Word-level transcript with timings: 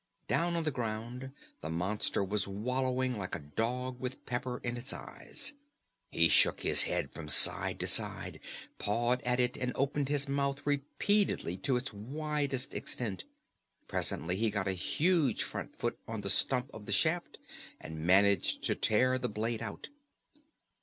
Down 0.27 0.55
on 0.55 0.63
the 0.63 0.71
ground 0.71 1.31
the 1.61 1.69
monster 1.69 2.23
was 2.23 2.47
wallowing 2.47 3.19
like 3.19 3.35
a 3.35 3.49
dog 3.55 3.99
with 3.99 4.25
pepper 4.25 4.59
in 4.63 4.75
its 4.75 4.93
eyes. 4.93 5.53
He 6.11 6.27
shook 6.27 6.61
his 6.61 6.85
head 6.85 7.11
from 7.13 7.29
side 7.29 7.79
to 7.81 7.85
side, 7.87 8.39
pawed 8.79 9.21
at 9.21 9.39
it, 9.39 9.57
and 9.57 9.71
opened 9.75 10.09
his 10.09 10.27
mouth 10.27 10.65
repeatedly 10.65 11.55
to 11.57 11.77
its 11.77 11.93
widest 11.93 12.73
extent. 12.73 13.25
Presently 13.87 14.37
he 14.37 14.49
got 14.49 14.67
a 14.67 14.71
huge 14.73 15.43
front 15.43 15.75
foot 15.75 15.99
on 16.07 16.21
the 16.21 16.31
stump 16.31 16.71
of 16.73 16.87
the 16.87 16.91
shaft 16.91 17.37
and 17.79 17.99
managed 18.03 18.63
to 18.63 18.73
tear 18.73 19.19
the 19.19 19.29
blade 19.29 19.61
out. 19.61 19.89